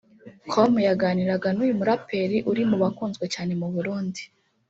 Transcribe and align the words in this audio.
com 0.51 0.71
yaganiraga 0.87 1.47
n’uyu 1.53 1.77
muraperi 1.79 2.37
uri 2.51 2.63
mu 2.69 2.77
bakunzwe 2.83 3.25
cyane 3.33 3.53
mu 3.59 3.67
Burundi 3.73 4.21